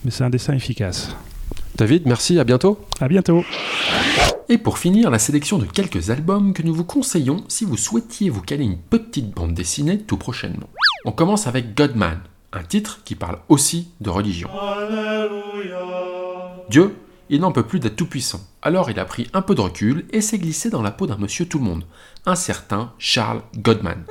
mais 0.05 0.11
c'est 0.11 0.25
un 0.25 0.29
dessin 0.29 0.53
efficace. 0.53 1.17
David, 1.77 2.03
merci, 2.05 2.39
à 2.39 2.45
bientôt. 2.45 2.79
À 3.01 3.09
bientôt. 3.09 3.43
Et 4.55 4.59
pour 4.59 4.79
finir, 4.79 5.11
la 5.11 5.19
sélection 5.19 5.59
de 5.59 5.65
quelques 5.65 6.11
albums 6.11 6.53
que 6.53 6.63
nous 6.63 6.73
vous 6.73 6.85
conseillons 6.85 7.43
si 7.49 7.65
vous 7.65 7.77
souhaitiez 7.77 8.31
vous 8.31 8.41
caler 8.41 8.63
une 8.63 8.79
petite 8.79 9.33
bande 9.33 9.53
dessinée 9.53 9.99
tout 9.99 10.17
prochainement. 10.17 10.69
On 11.05 11.11
commence 11.11 11.49
avec 11.49 11.77
Godman, 11.77 12.21
un 12.53 12.63
titre 12.63 13.01
qui 13.05 13.17
parle 13.17 13.41
aussi 13.49 13.89
de 14.01 14.11
religion. 14.11 14.49
Dieu, 16.71 16.95
il 17.31 17.41
n'en 17.41 17.51
peut 17.51 17.65
plus 17.65 17.81
d'être 17.81 17.97
tout-puissant. 17.97 18.43
Alors 18.63 18.91
il 18.93 19.01
a 19.01 19.05
pris 19.05 19.27
un 19.33 19.43
peu 19.43 19.57
de 19.57 19.61
recul 19.61 20.07
et 20.13 20.21
s'est 20.21 20.39
glissé 20.39 20.71
dans 20.71 20.83
la 20.83 20.93
peau 20.93 21.09
d'un 21.09 21.19
monsieur 21.19 21.47
tout-le-monde, 21.47 21.83
un 22.25 22.37
certain 22.37 22.93
Charles 22.97 23.43
Godman. 23.59 24.05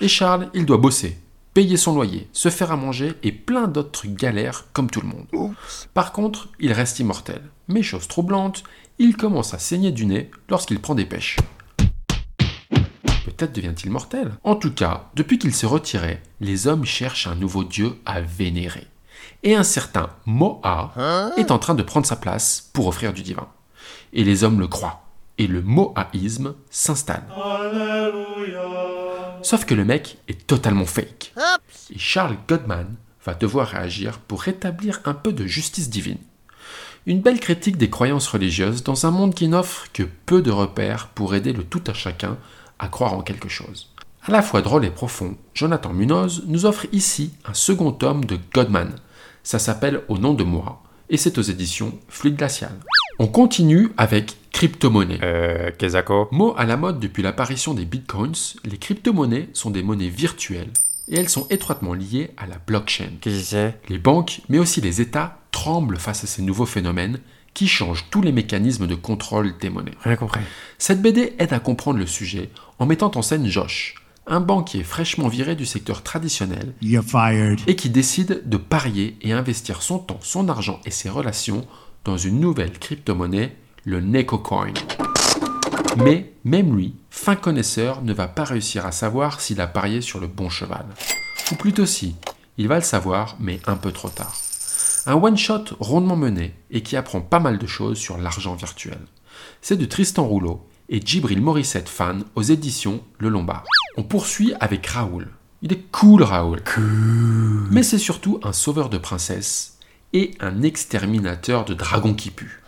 Et 0.00 0.08
Charles, 0.08 0.50
il 0.54 0.66
doit 0.66 0.78
bosser, 0.78 1.18
payer 1.54 1.76
son 1.76 1.94
loyer, 1.94 2.28
se 2.32 2.48
faire 2.48 2.72
à 2.72 2.76
manger 2.76 3.14
et 3.22 3.30
plein 3.30 3.68
d'autres 3.68 3.92
trucs 3.92 4.16
galères 4.16 4.64
comme 4.72 4.90
tout 4.90 5.02
le 5.02 5.08
monde. 5.08 5.54
Par 5.94 6.10
contre, 6.10 6.48
il 6.58 6.72
reste 6.72 6.98
immortel. 6.98 7.42
Mais 7.68 7.82
chose 7.82 8.06
troublante, 8.06 8.62
il 8.98 9.16
commence 9.16 9.54
à 9.54 9.58
saigner 9.58 9.92
du 9.92 10.06
nez 10.06 10.30
lorsqu'il 10.48 10.80
prend 10.80 10.94
des 10.94 11.04
pêches. 11.04 11.36
Peut-être 13.24 13.52
devient-il 13.52 13.90
mortel. 13.90 14.32
En 14.44 14.56
tout 14.56 14.72
cas, 14.72 15.10
depuis 15.14 15.38
qu'il 15.38 15.54
s'est 15.54 15.66
retiré, 15.66 16.22
les 16.40 16.66
hommes 16.66 16.84
cherchent 16.84 17.26
un 17.26 17.34
nouveau 17.34 17.64
dieu 17.64 17.96
à 18.06 18.20
vénérer. 18.20 18.86
Et 19.42 19.54
un 19.54 19.62
certain 19.62 20.10
Moa 20.24 20.94
est 21.36 21.50
en 21.50 21.58
train 21.58 21.74
de 21.74 21.82
prendre 21.82 22.06
sa 22.06 22.16
place 22.16 22.70
pour 22.72 22.86
offrir 22.86 23.12
du 23.12 23.22
divin. 23.22 23.48
Et 24.12 24.24
les 24.24 24.44
hommes 24.44 24.60
le 24.60 24.68
croient. 24.68 25.02
Et 25.38 25.46
le 25.46 25.60
moaïsme 25.60 26.54
s'installe. 26.70 27.24
Sauf 29.42 29.66
que 29.66 29.74
le 29.74 29.84
mec 29.84 30.18
est 30.28 30.46
totalement 30.46 30.86
fake. 30.86 31.34
Et 31.90 31.98
Charles 31.98 32.38
Godman 32.48 32.94
va 33.24 33.34
devoir 33.34 33.68
réagir 33.68 34.18
pour 34.18 34.40
rétablir 34.42 35.00
un 35.04 35.12
peu 35.12 35.32
de 35.32 35.46
justice 35.46 35.90
divine. 35.90 36.18
Une 37.06 37.20
belle 37.20 37.38
critique 37.38 37.76
des 37.76 37.88
croyances 37.88 38.26
religieuses 38.26 38.82
dans 38.82 39.06
un 39.06 39.12
monde 39.12 39.32
qui 39.32 39.46
n'offre 39.46 39.86
que 39.92 40.02
peu 40.02 40.42
de 40.42 40.50
repères 40.50 41.06
pour 41.14 41.36
aider 41.36 41.52
le 41.52 41.62
tout 41.62 41.82
à 41.86 41.94
chacun 41.94 42.36
à 42.80 42.88
croire 42.88 43.14
en 43.14 43.22
quelque 43.22 43.48
chose. 43.48 43.92
À 44.24 44.32
la 44.32 44.42
fois 44.42 44.60
drôle 44.60 44.84
et 44.84 44.90
profond, 44.90 45.36
Jonathan 45.54 45.92
Munoz 45.92 46.42
nous 46.48 46.66
offre 46.66 46.86
ici 46.90 47.30
un 47.44 47.54
second 47.54 47.92
tome 47.92 48.24
de 48.24 48.40
Godman. 48.52 48.92
Ça 49.44 49.60
s'appelle 49.60 50.02
Au 50.08 50.18
nom 50.18 50.34
de 50.34 50.42
moi 50.42 50.82
et 51.08 51.16
c'est 51.16 51.38
aux 51.38 51.42
éditions 51.42 51.96
Fluide 52.08 52.34
Glacial. 52.34 52.72
On 53.20 53.28
continue 53.28 53.90
avec 53.96 54.34
crypto-monnaie. 54.50 55.20
Euh, 55.22 55.70
Mot 56.32 56.54
à 56.58 56.66
la 56.66 56.76
mode 56.76 56.98
depuis 56.98 57.22
l'apparition 57.22 57.72
des 57.72 57.84
bitcoins, 57.84 58.34
les 58.64 58.78
crypto-monnaies 58.78 59.48
sont 59.52 59.70
des 59.70 59.84
monnaies 59.84 60.08
virtuelles 60.08 60.72
et 61.06 61.20
elles 61.20 61.28
sont 61.28 61.46
étroitement 61.50 61.94
liées 61.94 62.32
à 62.36 62.48
la 62.48 62.56
blockchain. 62.58 63.10
Les 63.88 63.98
banques, 63.98 64.40
mais 64.48 64.58
aussi 64.58 64.80
les 64.80 65.00
États, 65.00 65.38
tremblent 65.56 65.96
face 65.96 66.22
à 66.22 66.26
ces 66.26 66.42
nouveaux 66.42 66.66
phénomènes 66.66 67.18
qui 67.54 67.66
changent 67.66 68.04
tous 68.10 68.20
les 68.20 68.30
mécanismes 68.30 68.86
de 68.86 68.94
contrôle 68.94 69.56
des 69.58 69.70
monnaies. 69.70 69.96
Rien 70.02 70.16
compris. 70.16 70.42
Cette 70.76 71.00
BD 71.00 71.32
aide 71.38 71.54
à 71.54 71.60
comprendre 71.60 71.98
le 71.98 72.04
sujet 72.04 72.50
en 72.78 72.84
mettant 72.84 73.10
en 73.14 73.22
scène 73.22 73.46
Josh, 73.46 73.94
un 74.26 74.40
banquier 74.40 74.82
fraîchement 74.82 75.28
viré 75.28 75.54
du 75.56 75.64
secteur 75.64 76.02
traditionnel 76.02 76.74
You're 76.82 77.02
fired. 77.02 77.58
et 77.66 77.74
qui 77.74 77.88
décide 77.88 78.42
de 78.44 78.58
parier 78.58 79.16
et 79.22 79.32
investir 79.32 79.80
son 79.80 79.98
temps, 79.98 80.20
son 80.20 80.50
argent 80.50 80.78
et 80.84 80.90
ses 80.90 81.08
relations 81.08 81.66
dans 82.04 82.18
une 82.18 82.38
nouvelle 82.38 82.78
crypto-monnaie, 82.78 83.56
le 83.86 84.02
NecoCoin. 84.02 84.74
Mais 85.96 86.34
même 86.44 86.76
lui, 86.76 86.96
fin 87.08 87.34
connaisseur, 87.34 88.02
ne 88.02 88.12
va 88.12 88.28
pas 88.28 88.44
réussir 88.44 88.84
à 88.84 88.92
savoir 88.92 89.40
s'il 89.40 89.62
a 89.62 89.66
parié 89.66 90.02
sur 90.02 90.20
le 90.20 90.26
bon 90.26 90.50
cheval. 90.50 90.84
Ou 91.50 91.54
plutôt 91.54 91.86
si, 91.86 92.14
il 92.58 92.68
va 92.68 92.74
le 92.74 92.82
savoir, 92.82 93.36
mais 93.40 93.58
un 93.66 93.76
peu 93.76 93.90
trop 93.90 94.10
tard. 94.10 94.34
Un 95.08 95.14
one-shot 95.14 95.76
rondement 95.78 96.16
mené 96.16 96.54
et 96.72 96.82
qui 96.82 96.96
apprend 96.96 97.20
pas 97.20 97.38
mal 97.38 97.58
de 97.58 97.66
choses 97.66 97.96
sur 97.96 98.18
l'argent 98.18 98.56
virtuel. 98.56 98.98
C'est 99.60 99.76
de 99.76 99.84
Tristan 99.84 100.24
Rouleau 100.26 100.66
et 100.88 101.00
Djibril 101.00 101.40
Morissette 101.40 101.88
fan 101.88 102.24
aux 102.34 102.42
éditions 102.42 103.00
Le 103.18 103.28
Lombard. 103.28 103.62
On 103.96 104.02
poursuit 104.02 104.52
avec 104.58 104.84
Raoul. 104.84 105.28
Il 105.62 105.72
est 105.72 105.90
cool 105.92 106.24
Raoul. 106.24 106.60
Mais 107.70 107.84
c'est 107.84 107.98
surtout 107.98 108.40
un 108.42 108.52
sauveur 108.52 108.88
de 108.88 108.98
princesses 108.98 109.78
et 110.12 110.32
un 110.40 110.62
exterminateur 110.62 111.64
de 111.64 111.74
dragons 111.74 112.14
qui 112.14 112.32
puent. 112.32 112.62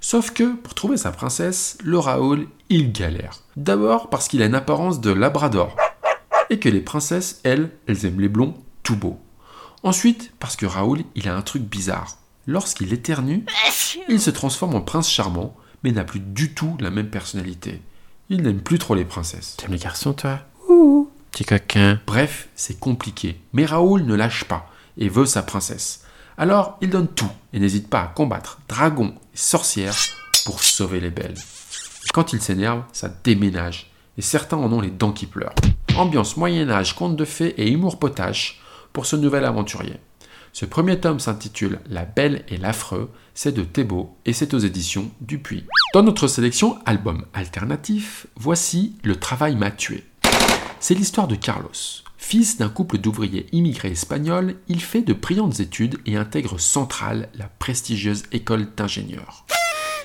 Sauf 0.00 0.30
que, 0.30 0.54
pour 0.54 0.72
trouver 0.72 0.96
sa 0.96 1.12
princesse, 1.12 1.76
le 1.84 1.98
Raoul, 1.98 2.46
il 2.70 2.90
galère. 2.90 3.40
D'abord 3.56 4.08
parce 4.08 4.28
qu'il 4.28 4.40
a 4.40 4.46
une 4.46 4.54
apparence 4.54 5.02
de 5.02 5.10
labrador. 5.10 5.76
Et 6.48 6.58
que 6.58 6.70
les 6.70 6.80
princesses, 6.80 7.40
elles, 7.42 7.70
elles 7.86 8.06
aiment 8.06 8.20
les 8.20 8.28
blonds 8.28 8.54
tout 8.82 8.96
beaux. 8.96 9.20
Ensuite, 9.86 10.32
parce 10.40 10.56
que 10.56 10.66
Raoul, 10.66 11.04
il 11.14 11.28
a 11.28 11.36
un 11.36 11.42
truc 11.42 11.62
bizarre. 11.62 12.18
Lorsqu'il 12.48 12.92
éternue, 12.92 13.44
il 14.08 14.20
se 14.20 14.30
transforme 14.30 14.74
en 14.74 14.80
prince 14.80 15.08
charmant, 15.08 15.56
mais 15.84 15.92
n'a 15.92 16.02
plus 16.02 16.18
du 16.18 16.54
tout 16.54 16.76
la 16.80 16.90
même 16.90 17.08
personnalité. 17.08 17.80
Il 18.28 18.42
n'aime 18.42 18.58
plus 18.58 18.80
trop 18.80 18.96
les 18.96 19.04
princesses. 19.04 19.54
T'aimes 19.56 19.70
les 19.70 19.78
garçons, 19.78 20.12
toi 20.12 20.40
Ouh 20.68 21.08
Petit 21.30 21.44
coquin. 21.44 22.00
Bref, 22.04 22.48
c'est 22.56 22.80
compliqué. 22.80 23.40
Mais 23.52 23.64
Raoul 23.64 24.04
ne 24.04 24.16
lâche 24.16 24.42
pas 24.42 24.68
et 24.98 25.08
veut 25.08 25.24
sa 25.24 25.44
princesse. 25.44 26.02
Alors, 26.36 26.78
il 26.80 26.90
donne 26.90 27.06
tout 27.06 27.30
et 27.52 27.60
n'hésite 27.60 27.88
pas 27.88 28.02
à 28.02 28.08
combattre 28.08 28.58
dragons 28.68 29.14
et 29.34 29.36
sorcières 29.36 29.94
pour 30.46 30.64
sauver 30.64 30.98
les 30.98 31.10
belles. 31.10 31.38
Quand 32.12 32.32
il 32.32 32.42
s'énerve, 32.42 32.82
ça 32.92 33.08
déménage. 33.22 33.92
Et 34.18 34.22
certains 34.22 34.56
en 34.56 34.72
ont 34.72 34.80
les 34.80 34.90
dents 34.90 35.12
qui 35.12 35.26
pleurent. 35.26 35.54
Ambiance 35.96 36.36
Moyen-Âge, 36.36 36.96
conte 36.96 37.14
de 37.14 37.24
fées 37.24 37.54
et 37.56 37.70
humour 37.70 38.00
potache 38.00 38.60
pour 38.96 39.04
ce 39.04 39.14
nouvel 39.14 39.44
aventurier. 39.44 40.00
Ce 40.54 40.64
premier 40.64 40.98
tome 40.98 41.20
s'intitule 41.20 41.80
La 41.86 42.06
Belle 42.06 42.46
et 42.48 42.56
l'Affreux, 42.56 43.10
c'est 43.34 43.52
de 43.52 43.62
Thébault 43.62 44.16
et 44.24 44.32
c'est 44.32 44.54
aux 44.54 44.58
éditions 44.58 45.10
Dupuis. 45.20 45.66
Dans 45.92 46.02
notre 46.02 46.28
sélection 46.28 46.78
album 46.86 47.26
alternatif, 47.34 48.26
voici 48.36 48.96
Le 49.04 49.16
travail 49.16 49.54
m'a 49.54 49.70
tué. 49.70 50.06
C'est 50.80 50.94
l'histoire 50.94 51.28
de 51.28 51.34
Carlos. 51.34 51.68
Fils 52.16 52.56
d'un 52.56 52.70
couple 52.70 52.96
d'ouvriers 52.96 53.44
immigrés 53.52 53.90
espagnols, 53.90 54.54
il 54.66 54.80
fait 54.80 55.02
de 55.02 55.12
brillantes 55.12 55.60
études 55.60 55.98
et 56.06 56.16
intègre 56.16 56.58
Centrale, 56.58 57.28
la 57.34 57.50
prestigieuse 57.58 58.22
école 58.32 58.66
d'ingénieurs. 58.78 59.44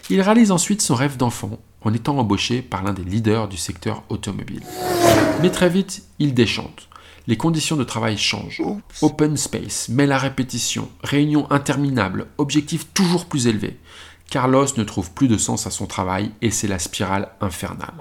Il 0.09 0.19
réalise 0.19 0.51
ensuite 0.51 0.81
son 0.81 0.95
rêve 0.95 1.15
d'enfant 1.15 1.61
en 1.79 1.93
étant 1.93 2.17
embauché 2.17 2.61
par 2.61 2.83
l'un 2.83 2.91
des 2.91 3.05
leaders 3.05 3.47
du 3.47 3.55
secteur 3.55 4.03
automobile. 4.09 4.63
Mais 5.41 5.49
très 5.49 5.69
vite, 5.69 6.03
il 6.19 6.33
déchante. 6.33 6.89
Les 7.27 7.37
conditions 7.37 7.75
de 7.75 7.83
travail 7.83 8.17
changent. 8.17 8.61
Open 9.01 9.37
space, 9.37 9.89
mail 9.89 10.11
à 10.11 10.17
répétition, 10.17 10.89
réunions 11.03 11.49
interminables, 11.51 12.27
objectifs 12.37 12.87
toujours 12.93 13.25
plus 13.25 13.47
élevés. 13.47 13.77
Carlos 14.29 14.65
ne 14.77 14.83
trouve 14.83 15.11
plus 15.11 15.27
de 15.27 15.37
sens 15.37 15.67
à 15.67 15.71
son 15.71 15.85
travail 15.85 16.31
et 16.41 16.51
c'est 16.51 16.67
la 16.67 16.79
spirale 16.79 17.29
infernale. 17.41 17.93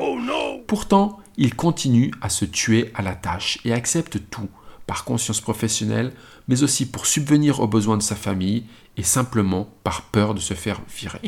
Pourtant, 0.67 1.19
il 1.37 1.57
continue 1.57 2.13
à 2.23 2.29
se 2.29 2.45
tuer 2.45 2.93
à 2.95 3.03
la 3.03 3.15
tâche 3.15 3.59
et 3.65 3.73
accepte 3.73 4.19
tout, 4.31 4.49
par 4.87 5.05
conscience 5.05 5.41
professionnelle, 5.41 6.13
mais 6.49 6.63
aussi 6.63 6.87
pour 6.87 7.07
subvenir 7.07 7.61
aux 7.61 7.67
besoins 7.67 7.97
de 7.97 8.03
sa 8.03 8.15
famille 8.15 8.65
et 8.97 9.03
simplement 9.03 9.69
par 9.83 10.03
peur 10.03 10.35
de 10.35 10.41
se 10.41 10.55
faire 10.55 10.81
virer. 10.89 11.21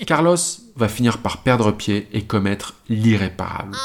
Carlos 0.06 0.36
va 0.76 0.88
finir 0.88 1.18
par 1.18 1.42
perdre 1.42 1.72
pied 1.72 2.08
et 2.12 2.24
commettre 2.24 2.74
l'irréparable. 2.88 3.76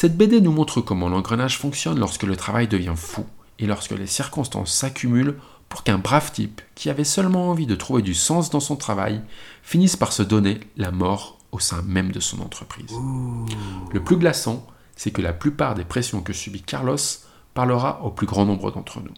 Cette 0.00 0.16
BD 0.16 0.40
nous 0.40 0.50
montre 0.50 0.80
comment 0.80 1.10
l'engrenage 1.10 1.58
fonctionne 1.58 2.00
lorsque 2.00 2.22
le 2.22 2.34
travail 2.34 2.66
devient 2.66 2.94
fou 2.96 3.26
et 3.58 3.66
lorsque 3.66 3.90
les 3.90 4.06
circonstances 4.06 4.72
s'accumulent 4.72 5.36
pour 5.68 5.84
qu'un 5.84 5.98
brave 5.98 6.32
type 6.32 6.62
qui 6.74 6.88
avait 6.88 7.04
seulement 7.04 7.50
envie 7.50 7.66
de 7.66 7.74
trouver 7.74 8.00
du 8.00 8.14
sens 8.14 8.48
dans 8.48 8.60
son 8.60 8.76
travail 8.76 9.20
finisse 9.62 9.96
par 9.96 10.14
se 10.14 10.22
donner 10.22 10.60
la 10.78 10.90
mort 10.90 11.36
au 11.52 11.58
sein 11.58 11.82
même 11.82 12.12
de 12.12 12.20
son 12.20 12.40
entreprise. 12.40 12.90
Le 13.92 14.02
plus 14.02 14.16
glaçant, 14.16 14.66
c'est 14.96 15.10
que 15.10 15.20
la 15.20 15.34
plupart 15.34 15.74
des 15.74 15.84
pressions 15.84 16.22
que 16.22 16.32
subit 16.32 16.62
Carlos 16.62 16.96
parlera 17.52 18.00
au 18.02 18.08
plus 18.08 18.26
grand 18.26 18.46
nombre 18.46 18.70
d'entre 18.70 19.02
nous. 19.02 19.12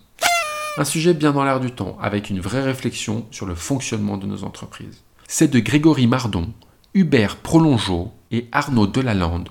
Un 0.78 0.84
sujet 0.84 1.14
bien 1.14 1.30
dans 1.30 1.44
l'air 1.44 1.60
du 1.60 1.70
temps, 1.70 1.96
avec 2.00 2.28
une 2.28 2.40
vraie 2.40 2.64
réflexion 2.64 3.24
sur 3.30 3.46
le 3.46 3.54
fonctionnement 3.54 4.16
de 4.16 4.26
nos 4.26 4.42
entreprises. 4.42 5.04
C'est 5.28 5.46
de 5.46 5.60
Grégory 5.60 6.08
Mardon, 6.08 6.52
Hubert 6.92 7.36
Prolongeau 7.36 8.10
et 8.32 8.48
Arnaud 8.50 8.88
Delalande 8.88 9.50